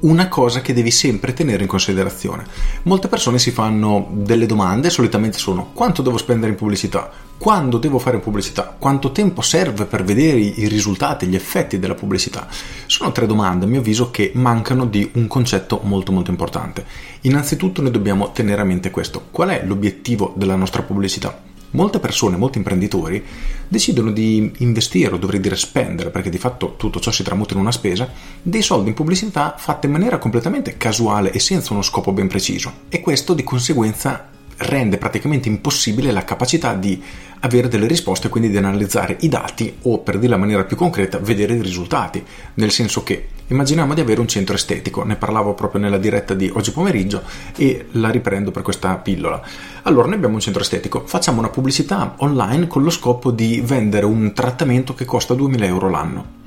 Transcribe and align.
una 0.00 0.28
cosa 0.28 0.60
che 0.60 0.72
devi 0.72 0.90
sempre 0.90 1.32
tenere 1.32 1.62
in 1.62 1.68
considerazione. 1.68 2.44
Molte 2.82 3.08
persone 3.08 3.38
si 3.38 3.50
fanno 3.50 4.08
delle 4.12 4.46
domande, 4.46 4.90
solitamente 4.90 5.38
sono 5.38 5.70
quanto 5.72 6.02
devo 6.02 6.18
spendere 6.18 6.52
in 6.52 6.58
pubblicità, 6.58 7.10
quando 7.38 7.78
devo 7.78 7.98
fare 7.98 8.18
pubblicità, 8.18 8.76
quanto 8.78 9.12
tempo 9.12 9.40
serve 9.40 9.84
per 9.86 10.04
vedere 10.04 10.38
i 10.38 10.68
risultati, 10.68 11.26
gli 11.26 11.34
effetti 11.34 11.78
della 11.78 11.94
pubblicità. 11.94 12.46
Sono 12.86 13.12
tre 13.12 13.26
domande, 13.26 13.64
a 13.64 13.68
mio 13.68 13.80
avviso, 13.80 14.10
che 14.10 14.32
mancano 14.34 14.86
di 14.86 15.10
un 15.14 15.26
concetto 15.26 15.80
molto 15.82 16.12
molto 16.12 16.30
importante. 16.30 16.84
Innanzitutto 17.22 17.82
noi 17.82 17.90
dobbiamo 17.90 18.32
tenere 18.32 18.60
a 18.60 18.64
mente 18.64 18.90
questo, 18.90 19.26
qual 19.30 19.50
è 19.50 19.64
l'obiettivo 19.64 20.32
della 20.36 20.56
nostra 20.56 20.82
pubblicità? 20.82 21.45
Molte 21.70 21.98
persone, 21.98 22.36
molti 22.36 22.58
imprenditori 22.58 23.22
decidono 23.68 24.10
di 24.10 24.52
investire, 24.58 25.14
o 25.14 25.18
dovrei 25.18 25.40
dire 25.40 25.56
spendere, 25.56 26.10
perché 26.10 26.30
di 26.30 26.38
fatto 26.38 26.74
tutto 26.76 27.00
ciò 27.00 27.10
si 27.10 27.22
tramuta 27.22 27.54
in 27.54 27.60
una 27.60 27.72
spesa, 27.72 28.10
dei 28.42 28.62
soldi 28.62 28.88
in 28.88 28.94
pubblicità 28.94 29.54
fatte 29.58 29.86
in 29.86 29.92
maniera 29.92 30.18
completamente 30.18 30.76
casuale 30.76 31.32
e 31.32 31.38
senza 31.38 31.72
uno 31.72 31.82
scopo 31.82 32.12
ben 32.12 32.28
preciso. 32.28 32.72
E 32.88 33.00
questo 33.00 33.34
di 33.34 33.42
conseguenza 33.42 34.28
rende 34.58 34.96
praticamente 34.96 35.48
impossibile 35.48 36.12
la 36.12 36.24
capacità 36.24 36.74
di 36.74 37.02
avere 37.46 37.68
delle 37.68 37.86
risposte, 37.86 38.28
quindi 38.28 38.50
di 38.50 38.56
analizzare 38.56 39.16
i 39.20 39.28
dati 39.28 39.78
o, 39.82 40.00
per 40.00 40.18
dirla 40.18 40.34
in 40.34 40.40
maniera 40.40 40.64
più 40.64 40.76
concreta, 40.76 41.18
vedere 41.18 41.54
i 41.54 41.62
risultati. 41.62 42.22
Nel 42.54 42.70
senso 42.70 43.02
che 43.02 43.28
immaginiamo 43.48 43.94
di 43.94 44.00
avere 44.00 44.20
un 44.20 44.28
centro 44.28 44.54
estetico, 44.54 45.04
ne 45.04 45.16
parlavo 45.16 45.54
proprio 45.54 45.80
nella 45.80 45.98
diretta 45.98 46.34
di 46.34 46.50
oggi 46.52 46.72
pomeriggio 46.72 47.22
e 47.56 47.86
la 47.92 48.10
riprendo 48.10 48.50
per 48.50 48.62
questa 48.62 48.94
pillola. 48.96 49.40
Allora, 49.82 50.06
noi 50.06 50.16
abbiamo 50.16 50.34
un 50.34 50.40
centro 50.40 50.62
estetico, 50.62 51.04
facciamo 51.06 51.38
una 51.38 51.48
pubblicità 51.48 52.14
online 52.18 52.66
con 52.66 52.82
lo 52.82 52.90
scopo 52.90 53.30
di 53.30 53.62
vendere 53.64 54.04
un 54.04 54.32
trattamento 54.32 54.94
che 54.94 55.04
costa 55.04 55.34
2000 55.34 55.64
euro 55.64 55.88
l'anno. 55.88 56.44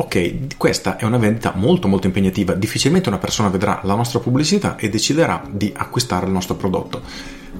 Ok, 0.00 0.56
questa 0.56 0.96
è 0.96 1.04
una 1.04 1.18
vendita 1.18 1.54
molto 1.56 1.88
molto 1.88 2.06
impegnativa, 2.06 2.54
difficilmente 2.54 3.08
una 3.08 3.18
persona 3.18 3.48
vedrà 3.48 3.80
la 3.82 3.96
nostra 3.96 4.20
pubblicità 4.20 4.76
e 4.76 4.88
deciderà 4.88 5.42
di 5.50 5.72
acquistare 5.74 6.26
il 6.26 6.30
nostro 6.30 6.54
prodotto. 6.54 7.02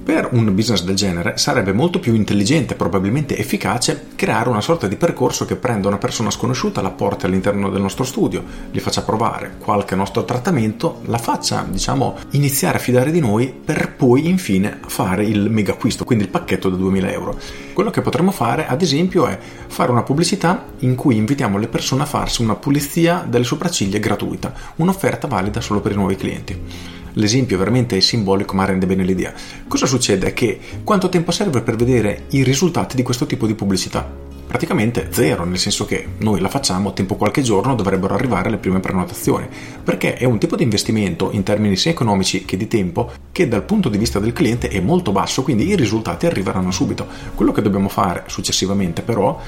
Per 0.03 0.29
un 0.31 0.53
business 0.55 0.83
del 0.83 0.95
genere 0.95 1.37
sarebbe 1.37 1.71
molto 1.71 1.99
più 1.99 2.13
intelligente, 2.13 2.75
probabilmente 2.75 3.37
efficace, 3.37 4.07
creare 4.15 4.49
una 4.49 4.61
sorta 4.61 4.87
di 4.87 4.95
percorso 4.95 5.45
che 5.45 5.55
prenda 5.55 5.87
una 5.87 5.97
persona 5.97 6.31
sconosciuta, 6.31 6.81
la 6.81 6.89
porti 6.89 7.25
all'interno 7.25 7.69
del 7.69 7.81
nostro 7.81 8.03
studio, 8.03 8.43
gli 8.71 8.79
faccia 8.79 9.03
provare 9.03 9.55
qualche 9.59 9.95
nostro 9.95 10.25
trattamento, 10.25 11.01
la 11.05 11.17
faccia, 11.17 11.65
diciamo, 11.69 12.17
iniziare 12.31 12.77
a 12.77 12.81
fidare 12.81 13.11
di 13.11 13.19
noi 13.19 13.53
per 13.53 13.93
poi 13.95 14.27
infine 14.27 14.79
fare 14.87 15.25
il 15.25 15.49
mega 15.49 15.73
acquisto, 15.73 16.05
quindi 16.05 16.23
il 16.23 16.31
pacchetto 16.31 16.69
da 16.69 16.77
2000 16.77 17.11
euro. 17.11 17.37
Quello 17.73 17.91
che 17.91 18.01
potremmo 18.01 18.31
fare, 18.31 18.67
ad 18.67 18.81
esempio, 18.81 19.27
è 19.27 19.37
fare 19.67 19.91
una 19.91 20.03
pubblicità 20.03 20.65
in 20.79 20.95
cui 20.95 21.15
invitiamo 21.17 21.57
le 21.57 21.67
persone 21.67 22.03
a 22.03 22.07
farsi 22.07 22.41
una 22.41 22.55
pulizia 22.55 23.25
delle 23.27 23.43
sopracciglia 23.43 23.99
gratuita, 23.99 24.53
un'offerta 24.77 25.27
valida 25.27 25.61
solo 25.61 25.79
per 25.81 25.91
i 25.91 25.95
nuovi 25.95 26.15
clienti. 26.15 26.97
L'esempio 27.19 27.57
veramente 27.57 27.97
è 27.97 27.99
simbolico 27.99 28.55
ma 28.55 28.63
rende 28.63 28.85
bene 28.85 29.03
l'idea. 29.03 29.33
Cosa 29.67 29.85
succede? 29.85 30.33
Che 30.33 30.59
quanto 30.85 31.09
tempo 31.09 31.31
serve 31.31 31.61
per 31.61 31.75
vedere 31.75 32.23
i 32.29 32.43
risultati 32.43 32.95
di 32.95 33.03
questo 33.03 33.25
tipo 33.25 33.45
di 33.45 33.55
pubblicità? 33.55 34.27
praticamente 34.49 35.09
zero, 35.11 35.45
nel 35.45 35.59
senso 35.59 35.85
che 35.85 36.07
noi 36.17 36.39
la 36.39 36.49
facciamo, 36.49 36.93
tempo 36.93 37.15
qualche 37.15 37.43
giorno 37.43 37.75
dovrebbero 37.75 38.15
arrivare 38.15 38.49
le 38.49 38.57
prime 38.57 38.79
prenotazioni, 38.79 39.47
perché 39.83 40.15
è 40.15 40.23
un 40.23 40.39
tipo 40.39 40.55
di 40.55 40.63
investimento 40.63 41.29
in 41.31 41.43
termini 41.43 41.75
sia 41.75 41.91
economici 41.91 42.45
che 42.45 42.57
di 42.57 42.67
tempo 42.67 43.11
che 43.31 43.47
dal 43.47 43.63
punto 43.63 43.89
di 43.89 43.99
vista 43.99 44.17
del 44.17 44.33
cliente 44.33 44.69
è 44.69 44.79
molto 44.79 45.11
basso, 45.11 45.43
quindi 45.43 45.67
i 45.67 45.75
risultati 45.75 46.25
arriveranno 46.25 46.71
subito. 46.71 47.05
Quello 47.35 47.51
che 47.51 47.61
dobbiamo 47.61 47.89
fare 47.89 48.23
successivamente 48.25 49.03
però 49.03 49.39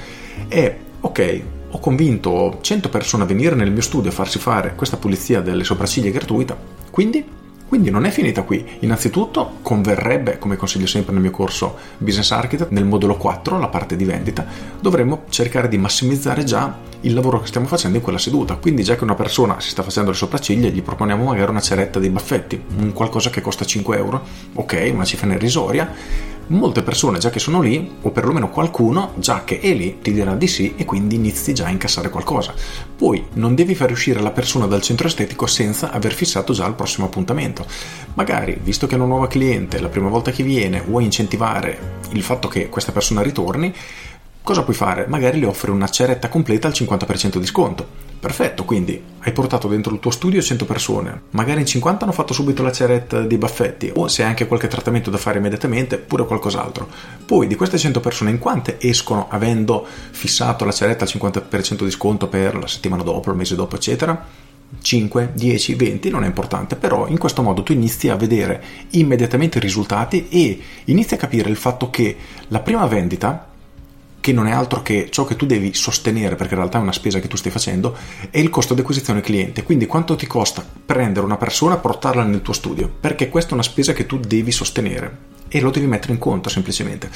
è, 0.46 0.76
ok, 1.00 1.42
ho 1.70 1.80
convinto 1.80 2.58
100 2.60 2.88
persone 2.88 3.24
a 3.24 3.26
venire 3.26 3.56
nel 3.56 3.72
mio 3.72 3.82
studio 3.82 4.10
a 4.10 4.14
farsi 4.14 4.38
fare 4.38 4.76
questa 4.76 4.98
pulizia 4.98 5.40
delle 5.40 5.64
sopracciglia 5.64 6.10
gratuita, 6.10 6.56
quindi 6.92 7.40
quindi 7.72 7.88
non 7.88 8.04
è 8.04 8.10
finita 8.10 8.42
qui. 8.42 8.62
Innanzitutto 8.80 9.52
converrebbe, 9.62 10.36
come 10.36 10.56
consiglio 10.56 10.86
sempre 10.86 11.14
nel 11.14 11.22
mio 11.22 11.30
corso 11.30 11.74
Business 11.96 12.30
Architect, 12.32 12.70
nel 12.70 12.84
modulo 12.84 13.16
4, 13.16 13.58
la 13.58 13.68
parte 13.68 13.96
di 13.96 14.04
vendita, 14.04 14.44
dovremmo 14.78 15.22
cercare 15.30 15.68
di 15.68 15.78
massimizzare 15.78 16.44
già 16.44 16.76
il 17.00 17.14
lavoro 17.14 17.40
che 17.40 17.46
stiamo 17.46 17.66
facendo 17.66 17.96
in 17.96 18.02
quella 18.02 18.18
seduta. 18.18 18.56
Quindi 18.56 18.82
già 18.82 18.94
che 18.94 19.04
una 19.04 19.14
persona 19.14 19.58
si 19.58 19.70
sta 19.70 19.82
facendo 19.82 20.10
le 20.10 20.16
sopracciglia, 20.18 20.68
gli 20.68 20.82
proponiamo 20.82 21.24
magari 21.24 21.48
una 21.50 21.62
ceretta 21.62 21.98
dei 21.98 22.10
baffetti, 22.10 22.62
un 22.76 22.92
qualcosa 22.92 23.30
che 23.30 23.40
costa 23.40 23.64
5 23.64 23.96
euro, 23.96 24.22
ok, 24.52 24.90
una 24.92 25.06
cifra 25.06 25.32
irrisoria 25.32 25.90
molte 26.48 26.82
persone 26.82 27.18
già 27.18 27.30
che 27.30 27.38
sono 27.38 27.60
lì, 27.60 27.96
o 28.02 28.10
perlomeno 28.10 28.50
qualcuno 28.50 29.12
già 29.16 29.44
che 29.44 29.60
è 29.60 29.72
lì, 29.72 29.98
ti 30.00 30.12
dirà 30.12 30.34
di 30.34 30.46
sì 30.46 30.74
e 30.76 30.84
quindi 30.84 31.16
inizi 31.16 31.54
già 31.54 31.66
a 31.66 31.70
incassare 31.70 32.10
qualcosa. 32.10 32.54
Poi 32.96 33.26
non 33.34 33.54
devi 33.54 33.74
far 33.74 33.90
uscire 33.90 34.20
la 34.20 34.30
persona 34.30 34.66
dal 34.66 34.82
centro 34.82 35.06
estetico 35.06 35.46
senza 35.46 35.90
aver 35.90 36.12
fissato 36.12 36.52
già 36.52 36.66
il 36.66 36.74
prossimo 36.74 37.06
appuntamento. 37.06 37.66
Magari, 38.14 38.58
visto 38.62 38.86
che 38.86 38.94
è 38.94 38.96
una 38.98 39.06
nuova 39.06 39.28
cliente, 39.28 39.80
la 39.80 39.88
prima 39.88 40.08
volta 40.08 40.30
che 40.30 40.42
viene, 40.42 40.82
vuoi 40.86 41.04
incentivare 41.04 42.00
il 42.10 42.22
fatto 42.22 42.48
che 42.48 42.68
questa 42.68 42.92
persona 42.92 43.22
ritorni, 43.22 43.74
cosa 44.42 44.62
puoi 44.62 44.76
fare? 44.76 45.06
Magari 45.06 45.40
le 45.40 45.46
offri 45.46 45.70
una 45.70 45.88
ceretta 45.88 46.28
completa 46.28 46.68
al 46.68 46.74
50% 46.74 47.38
di 47.38 47.46
sconto 47.46 48.10
Perfetto, 48.22 48.64
quindi 48.64 49.02
hai 49.18 49.32
portato 49.32 49.66
dentro 49.66 49.92
il 49.92 49.98
tuo 49.98 50.12
studio 50.12 50.40
100 50.40 50.64
persone, 50.64 51.22
magari 51.30 51.58
in 51.58 51.66
50 51.66 52.04
hanno 52.04 52.12
fatto 52.12 52.32
subito 52.32 52.62
la 52.62 52.70
ceretta 52.70 53.22
dei 53.22 53.36
baffetti 53.36 53.90
o 53.92 54.06
se 54.06 54.22
hai 54.22 54.28
anche 54.28 54.46
qualche 54.46 54.68
trattamento 54.68 55.10
da 55.10 55.18
fare 55.18 55.38
immediatamente, 55.38 55.98
pure 55.98 56.24
qualcos'altro. 56.24 56.86
Poi 57.26 57.48
di 57.48 57.56
queste 57.56 57.78
100 57.78 57.98
persone 57.98 58.30
in 58.30 58.38
quante 58.38 58.78
escono 58.80 59.26
avendo 59.28 59.84
fissato 60.12 60.64
la 60.64 60.70
ceretta 60.70 61.02
al 61.02 61.10
50% 61.12 61.82
di 61.82 61.90
sconto 61.90 62.28
per 62.28 62.54
la 62.54 62.68
settimana 62.68 63.02
dopo, 63.02 63.28
il 63.32 63.36
mese 63.36 63.56
dopo, 63.56 63.74
eccetera? 63.74 64.24
5, 64.80 65.30
10, 65.34 65.74
20 65.74 66.08
non 66.10 66.22
è 66.22 66.26
importante, 66.26 66.76
però 66.76 67.08
in 67.08 67.18
questo 67.18 67.42
modo 67.42 67.64
tu 67.64 67.72
inizi 67.72 68.08
a 68.08 68.14
vedere 68.14 68.62
immediatamente 68.90 69.58
i 69.58 69.60
risultati 69.60 70.28
e 70.28 70.60
inizi 70.84 71.14
a 71.14 71.16
capire 71.16 71.50
il 71.50 71.56
fatto 71.56 71.90
che 71.90 72.16
la 72.46 72.60
prima 72.60 72.86
vendita 72.86 73.50
che 74.22 74.32
non 74.32 74.46
è 74.46 74.52
altro 74.52 74.82
che 74.82 75.08
ciò 75.10 75.24
che 75.24 75.34
tu 75.34 75.46
devi 75.46 75.74
sostenere, 75.74 76.36
perché 76.36 76.54
in 76.54 76.60
realtà 76.60 76.78
è 76.78 76.80
una 76.80 76.92
spesa 76.92 77.18
che 77.18 77.26
tu 77.26 77.36
stai 77.36 77.50
facendo, 77.50 77.96
è 78.30 78.38
il 78.38 78.50
costo 78.50 78.72
di 78.72 78.80
acquisizione 78.80 79.20
cliente. 79.20 79.64
Quindi 79.64 79.86
quanto 79.86 80.14
ti 80.14 80.28
costa 80.28 80.64
prendere 80.86 81.26
una 81.26 81.36
persona 81.36 81.74
e 81.74 81.80
portarla 81.80 82.22
nel 82.22 82.40
tuo 82.40 82.52
studio, 82.52 82.88
perché 83.00 83.28
questa 83.28 83.50
è 83.50 83.54
una 83.54 83.64
spesa 83.64 83.92
che 83.92 84.06
tu 84.06 84.18
devi 84.18 84.52
sostenere 84.52 85.30
e 85.48 85.60
lo 85.60 85.70
devi 85.70 85.86
mettere 85.86 86.12
in 86.12 86.20
conto 86.20 86.48
semplicemente. 86.48 87.10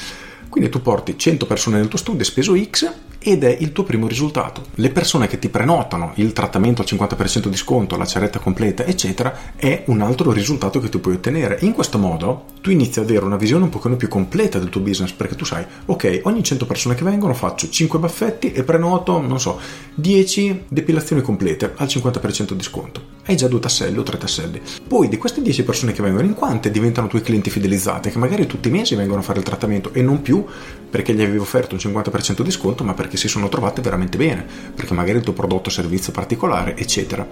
Quindi 0.49 0.69
tu 0.69 0.81
porti 0.81 1.17
100 1.17 1.45
persone 1.45 1.77
nel 1.77 1.87
tuo 1.87 1.99
studio, 1.99 2.23
speso 2.23 2.57
X 2.57 2.91
ed 3.19 3.43
è 3.43 3.57
il 3.59 3.71
tuo 3.73 3.83
primo 3.83 4.07
risultato. 4.07 4.65
Le 4.75 4.89
persone 4.89 5.27
che 5.27 5.39
ti 5.39 5.49
prenotano 5.49 6.13
il 6.15 6.33
trattamento 6.33 6.81
al 6.81 6.87
50% 6.89 7.47
di 7.47 7.57
sconto, 7.57 7.97
la 7.97 8.05
ceretta 8.05 8.39
completa, 8.39 8.85
eccetera, 8.85 9.53
è 9.55 9.83
un 9.87 10.01
altro 10.01 10.31
risultato 10.31 10.79
che 10.79 10.89
tu 10.89 11.01
puoi 11.01 11.15
ottenere. 11.15 11.57
In 11.61 11.73
questo 11.73 11.97
modo 11.97 12.45
tu 12.61 12.69
inizi 12.69 12.99
ad 12.99 13.05
avere 13.09 13.25
una 13.25 13.35
visione 13.35 13.65
un 13.65 13.69
pochino 13.69 13.95
più 13.95 14.07
completa 14.07 14.59
del 14.59 14.69
tuo 14.69 14.81
business 14.81 15.11
perché 15.11 15.35
tu 15.35 15.45
sai, 15.45 15.65
ok, 15.85 16.21
ogni 16.23 16.43
100 16.43 16.65
persone 16.65 16.95
che 16.95 17.03
vengono 17.03 17.33
faccio 17.33 17.69
5 17.69 17.99
baffetti 17.99 18.51
e 18.51 18.63
prenoto, 18.63 19.19
non 19.19 19.39
so, 19.39 19.59
10 19.95 20.65
depilazioni 20.69 21.21
complete 21.21 21.73
al 21.75 21.87
50% 21.87 22.53
di 22.53 22.63
sconto. 22.63 23.16
Hai 23.27 23.35
già 23.35 23.49
due 23.49 23.59
tasselli 23.59 23.97
o 23.97 24.03
tre 24.03 24.17
tasselli. 24.17 24.61
Poi 24.87 25.09
di 25.09 25.17
queste 25.17 25.41
10 25.41 25.65
persone 25.65 25.91
che 25.91 26.01
vengono 26.01 26.25
in 26.25 26.33
quante 26.33 26.71
diventano 26.71 27.07
tuoi 27.07 27.21
clienti 27.21 27.49
fidelizzati 27.49 28.09
che 28.09 28.17
magari 28.17 28.47
tutti 28.47 28.69
i 28.69 28.71
mesi 28.71 28.95
vengono 28.95 29.19
a 29.19 29.23
fare 29.23 29.39
il 29.39 29.43
trattamento 29.43 29.91
e 29.91 30.01
non 30.01 30.21
più 30.21 30.45
perché 30.89 31.13
gli 31.13 31.21
avevi 31.21 31.37
offerto 31.37 31.75
un 31.75 31.81
50% 31.81 32.41
di 32.41 32.51
sconto 32.51 32.85
ma 32.85 32.93
perché 32.93 33.17
si 33.17 33.27
sono 33.27 33.49
trovate 33.49 33.81
veramente 33.81 34.15
bene, 34.15 34.45
perché 34.73 34.93
magari 34.93 35.17
il 35.17 35.25
tuo 35.25 35.33
prodotto 35.33 35.67
o 35.67 35.71
servizio 35.73 36.13
particolare, 36.13 36.77
eccetera. 36.77 37.27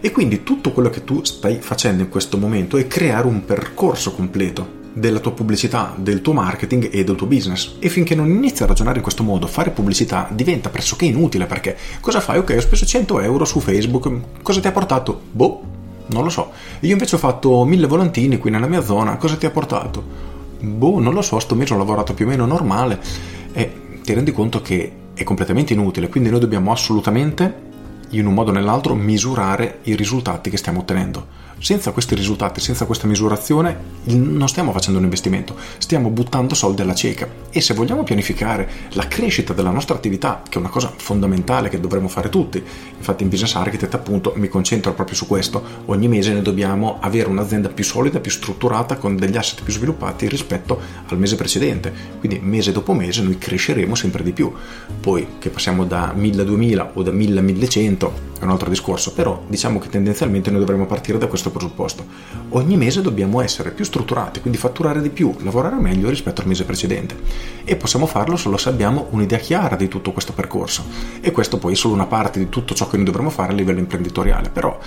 E 0.00 0.10
quindi 0.10 0.42
tutto 0.42 0.72
quello 0.72 0.90
che 0.90 1.04
tu 1.04 1.22
stai 1.22 1.58
facendo 1.60 2.02
in 2.02 2.08
questo 2.08 2.36
momento 2.36 2.76
è 2.76 2.88
creare 2.88 3.28
un 3.28 3.44
percorso 3.44 4.10
completo 4.10 4.77
della 4.92 5.18
tua 5.20 5.32
pubblicità, 5.32 5.94
del 5.96 6.20
tuo 6.20 6.32
marketing 6.32 6.88
e 6.92 7.04
del 7.04 7.16
tuo 7.16 7.26
business. 7.26 7.76
E 7.78 7.88
finché 7.88 8.14
non 8.14 8.28
inizi 8.28 8.62
a 8.62 8.66
ragionare 8.66 8.96
in 8.96 9.02
questo 9.02 9.22
modo, 9.22 9.46
fare 9.46 9.70
pubblicità 9.70 10.28
diventa 10.30 10.70
pressoché 10.70 11.04
inutile 11.04 11.46
perché 11.46 11.76
cosa 12.00 12.20
fai? 12.20 12.38
Ok, 12.38 12.54
ho 12.56 12.60
speso 12.60 12.86
100 12.86 13.20
euro 13.20 13.44
su 13.44 13.60
Facebook, 13.60 14.42
cosa 14.42 14.60
ti 14.60 14.66
ha 14.66 14.72
portato? 14.72 15.20
Boh, 15.30 15.62
non 16.06 16.24
lo 16.24 16.30
so. 16.30 16.50
Io 16.80 16.92
invece 16.92 17.16
ho 17.16 17.18
fatto 17.18 17.64
1000 17.64 17.86
volantini 17.86 18.38
qui 18.38 18.50
nella 18.50 18.66
mia 18.66 18.82
zona, 18.82 19.16
cosa 19.16 19.36
ti 19.36 19.46
ha 19.46 19.50
portato? 19.50 20.02
Boh, 20.60 20.98
non 20.98 21.14
lo 21.14 21.22
so, 21.22 21.38
sto 21.38 21.54
mese 21.54 21.74
ho 21.74 21.76
lavorato 21.76 22.14
più 22.14 22.26
o 22.26 22.28
meno 22.28 22.46
normale 22.46 22.98
e 23.52 23.72
ti 24.02 24.12
rendi 24.12 24.32
conto 24.32 24.60
che 24.60 24.92
è 25.14 25.22
completamente 25.24 25.72
inutile, 25.72 26.08
quindi 26.08 26.30
noi 26.30 26.40
dobbiamo 26.40 26.72
assolutamente, 26.72 27.66
in 28.10 28.26
un 28.26 28.34
modo 28.34 28.50
o 28.50 28.54
nell'altro, 28.54 28.94
misurare 28.94 29.80
i 29.84 29.94
risultati 29.94 30.50
che 30.50 30.56
stiamo 30.56 30.80
ottenendo. 30.80 31.46
Senza 31.60 31.90
questi 31.90 32.14
risultati, 32.14 32.60
senza 32.60 32.86
questa 32.86 33.08
misurazione, 33.08 33.76
non 34.04 34.46
stiamo 34.48 34.70
facendo 34.70 34.98
un 34.98 35.04
investimento, 35.04 35.56
stiamo 35.78 36.08
buttando 36.08 36.54
soldi 36.54 36.82
alla 36.82 36.94
cieca. 36.94 37.28
E 37.50 37.60
se 37.60 37.74
vogliamo 37.74 38.04
pianificare 38.04 38.70
la 38.90 39.08
crescita 39.08 39.52
della 39.52 39.70
nostra 39.70 39.96
attività, 39.96 40.42
che 40.48 40.56
è 40.56 40.60
una 40.60 40.68
cosa 40.68 40.92
fondamentale 40.94 41.68
che 41.68 41.80
dovremmo 41.80 42.06
fare 42.06 42.28
tutti, 42.28 42.62
infatti 42.96 43.24
in 43.24 43.28
Business 43.28 43.56
Architect 43.56 43.92
appunto 43.94 44.34
mi 44.36 44.46
concentro 44.46 44.94
proprio 44.94 45.16
su 45.16 45.26
questo, 45.26 45.60
ogni 45.86 46.06
mese 46.06 46.32
noi 46.32 46.42
dobbiamo 46.42 46.98
avere 47.00 47.28
un'azienda 47.28 47.70
più 47.70 47.82
solida, 47.82 48.20
più 48.20 48.30
strutturata, 48.30 48.96
con 48.96 49.16
degli 49.16 49.36
asset 49.36 49.60
più 49.64 49.72
sviluppati 49.72 50.28
rispetto 50.28 50.80
al 51.08 51.18
mese 51.18 51.34
precedente. 51.34 51.92
Quindi 52.20 52.38
mese 52.38 52.70
dopo 52.70 52.92
mese 52.92 53.20
noi 53.22 53.36
cresceremo 53.36 53.96
sempre 53.96 54.22
di 54.22 54.30
più. 54.30 54.52
Poi 55.00 55.26
che 55.40 55.50
passiamo 55.50 55.84
da 55.84 56.12
1000 56.14 56.42
a 56.42 56.44
2000 56.44 56.90
o 56.94 57.02
da 57.02 57.10
1000 57.10 57.38
a 57.40 57.42
1100 57.42 57.97
è 58.06 58.44
un 58.44 58.50
altro 58.50 58.68
discorso, 58.68 59.12
però 59.12 59.42
diciamo 59.48 59.78
che 59.78 59.88
tendenzialmente 59.88 60.50
noi 60.50 60.60
dovremmo 60.60 60.86
partire 60.86 61.18
da 61.18 61.26
questo 61.26 61.50
presupposto. 61.50 62.04
Ogni 62.50 62.76
mese 62.76 63.02
dobbiamo 63.02 63.40
essere 63.40 63.72
più 63.72 63.84
strutturati, 63.84 64.40
quindi 64.40 64.58
fatturare 64.58 65.02
di 65.02 65.10
più, 65.10 65.34
lavorare 65.40 65.76
meglio 65.76 66.08
rispetto 66.08 66.40
al 66.40 66.46
mese 66.46 66.64
precedente. 66.64 67.16
E 67.64 67.76
possiamo 67.76 68.06
farlo 68.06 68.36
solo 68.36 68.56
se 68.56 68.68
abbiamo 68.68 69.08
un'idea 69.10 69.38
chiara 69.38 69.74
di 69.74 69.88
tutto 69.88 70.12
questo 70.12 70.32
percorso. 70.32 70.84
E 71.20 71.32
questo 71.32 71.58
poi 71.58 71.72
è 71.72 71.76
solo 71.76 71.94
una 71.94 72.06
parte 72.06 72.38
di 72.38 72.48
tutto 72.48 72.74
ciò 72.74 72.88
che 72.88 72.96
noi 72.96 73.06
dovremmo 73.06 73.30
fare 73.30 73.52
a 73.52 73.54
livello 73.56 73.80
imprenditoriale, 73.80 74.50
però 74.50 74.78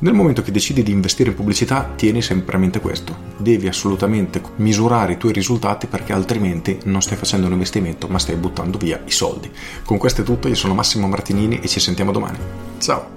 nel 0.00 0.12
momento 0.12 0.42
che 0.42 0.50
decidi 0.50 0.82
di 0.82 0.90
investire 0.90 1.30
in 1.30 1.36
pubblicità, 1.36 1.92
tieni 1.94 2.20
sempre 2.20 2.56
a 2.56 2.58
mente 2.58 2.80
questo. 2.80 3.16
Devi 3.36 3.68
assolutamente 3.68 4.42
misurare 4.56 5.12
i 5.12 5.16
tuoi 5.16 5.32
risultati 5.32 5.86
perché 5.86 6.12
altrimenti 6.12 6.80
non 6.84 7.00
stai 7.00 7.16
facendo 7.16 7.46
un 7.46 7.52
investimento, 7.52 8.08
ma 8.08 8.18
stai 8.18 8.34
buttando 8.34 8.76
via 8.76 9.00
i 9.06 9.12
soldi. 9.12 9.50
Con 9.84 9.98
questo 9.98 10.22
è 10.22 10.24
tutto, 10.24 10.48
io 10.48 10.56
sono 10.56 10.74
Massimo 10.74 11.06
Martinini 11.06 11.60
e 11.60 11.68
ci 11.68 11.78
sentiamo 11.78 12.10
domani. 12.10 12.38
Ciao! 12.78 13.12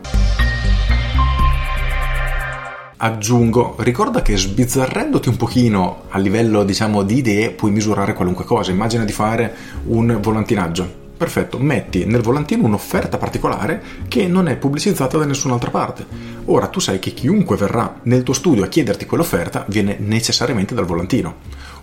Aggiungo, 3.00 3.75
ricorda 3.79 4.21
che 4.21 4.38
sbizzarrendoti 4.38 5.29
un 5.29 5.35
pochino 5.35 6.03
a 6.09 6.18
livello 6.18 6.63
diciamo 6.63 7.03
di 7.03 7.18
idee 7.18 7.51
puoi 7.51 7.71
misurare 7.71 8.13
qualunque 8.13 8.45
cosa. 8.45 8.71
Immagina 8.71 9.03
di 9.03 9.12
fare 9.12 9.53
un 9.85 10.18
volantinaggio 10.21 11.06
Perfetto, 11.18 11.58
metti 11.58 12.06
nel 12.06 12.22
volantino 12.22 12.66
un'offerta 12.66 13.18
particolare 13.18 13.81
che 14.08 14.28
non 14.28 14.48
è 14.48 14.56
pubblicizzata 14.56 15.18
da 15.18 15.25
nessun'altra 15.25 15.72
parte. 15.72 16.06
Ora 16.46 16.68
tu 16.68 16.80
sai 16.80 17.00
che 17.00 17.12
chiunque 17.12 17.58
verrà 17.58 18.02
nel 18.04 18.22
tuo 18.22 18.36
studio 18.36 18.64
a 18.64 18.68
chiederti 18.68 19.08
quell'offerta 19.08 19.66
viene 19.68 19.98
necessariamente 20.00 20.75
dal 20.75 20.86
volantino. 20.86 21.38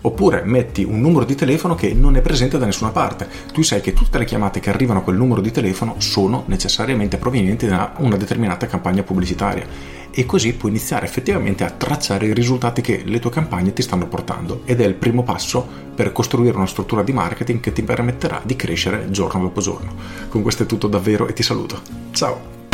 Oppure 0.05 0.43
metti 0.43 0.83
un 0.83 1.01
numero 1.01 1.25
di 1.25 1.33
telefono 1.33 1.73
che 1.73 1.93
non 1.93 2.15
è 2.15 2.21
presente 2.21 2.59
da 2.59 2.65
nessuna 2.65 2.91
parte. 2.91 3.27
Tu 3.51 3.63
sai 3.63 3.81
che 3.81 3.93
tutte 3.93 4.19
le 4.19 4.25
chiamate 4.25 4.59
che 4.59 4.69
arrivano 4.69 4.99
a 4.99 5.01
quel 5.01 5.15
numero 5.15 5.41
di 5.41 5.49
telefono 5.49 5.95
sono 5.97 6.43
necessariamente 6.45 7.17
provenienti 7.17 7.65
da 7.65 7.93
una 7.97 8.15
determinata 8.15 8.67
campagna 8.67 9.01
pubblicitaria 9.01 9.65
e 10.11 10.25
così 10.25 10.53
puoi 10.53 10.71
iniziare 10.71 11.05
effettivamente 11.05 11.63
a 11.63 11.71
tracciare 11.71 12.27
i 12.27 12.33
risultati 12.33 12.81
che 12.81 13.01
le 13.03 13.19
tue 13.19 13.31
campagne 13.31 13.73
ti 13.73 13.81
stanno 13.81 14.07
portando 14.07 14.61
ed 14.65 14.79
è 14.79 14.85
il 14.85 14.93
primo 14.93 15.23
passo 15.23 15.67
per 15.95 16.11
costruire 16.11 16.55
una 16.55 16.67
struttura 16.67 17.01
di 17.01 17.11
marketing 17.11 17.59
che 17.59 17.73
ti 17.73 17.81
permetterà 17.81 18.41
di 18.45 18.55
crescere 18.55 19.09
giorno 19.09 19.41
dopo 19.41 19.59
giorno. 19.59 19.93
Con 20.29 20.43
questo 20.43 20.63
è 20.63 20.65
tutto 20.67 20.87
davvero 20.87 21.27
e 21.27 21.33
ti 21.33 21.41
saluto. 21.41 21.81
Ciao! 22.11 22.64